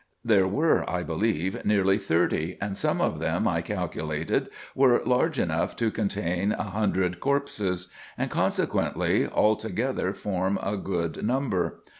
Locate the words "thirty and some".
1.99-2.99